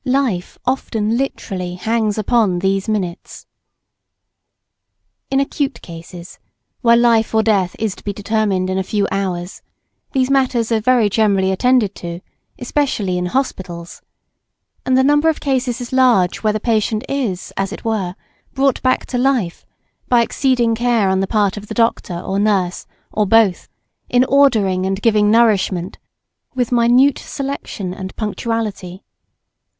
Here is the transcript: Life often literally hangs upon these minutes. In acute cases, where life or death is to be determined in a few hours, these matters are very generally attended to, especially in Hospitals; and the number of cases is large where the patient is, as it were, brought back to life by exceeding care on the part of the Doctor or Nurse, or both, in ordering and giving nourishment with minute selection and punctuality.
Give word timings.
Life 0.03 0.57
often 0.65 1.15
literally 1.15 1.75
hangs 1.75 2.17
upon 2.17 2.57
these 2.57 2.89
minutes. 2.89 3.45
In 5.29 5.39
acute 5.39 5.79
cases, 5.83 6.39
where 6.81 6.97
life 6.97 7.35
or 7.35 7.43
death 7.43 7.75
is 7.77 7.93
to 7.93 8.03
be 8.03 8.11
determined 8.11 8.67
in 8.71 8.79
a 8.79 8.83
few 8.83 9.07
hours, 9.11 9.61
these 10.13 10.31
matters 10.31 10.71
are 10.71 10.79
very 10.79 11.07
generally 11.07 11.51
attended 11.51 11.93
to, 11.97 12.19
especially 12.57 13.15
in 13.19 13.27
Hospitals; 13.27 14.01
and 14.87 14.97
the 14.97 15.03
number 15.03 15.29
of 15.29 15.39
cases 15.39 15.79
is 15.79 15.93
large 15.93 16.37
where 16.37 16.53
the 16.53 16.59
patient 16.59 17.03
is, 17.07 17.53
as 17.55 17.71
it 17.71 17.85
were, 17.85 18.15
brought 18.53 18.81
back 18.81 19.05
to 19.05 19.19
life 19.19 19.67
by 20.09 20.23
exceeding 20.23 20.73
care 20.73 21.09
on 21.09 21.19
the 21.19 21.27
part 21.27 21.57
of 21.57 21.67
the 21.67 21.75
Doctor 21.75 22.19
or 22.19 22.39
Nurse, 22.39 22.87
or 23.11 23.27
both, 23.27 23.69
in 24.09 24.23
ordering 24.25 24.87
and 24.87 24.99
giving 24.99 25.29
nourishment 25.29 25.99
with 26.55 26.71
minute 26.71 27.19
selection 27.19 27.93
and 27.93 28.15
punctuality. 28.15 29.03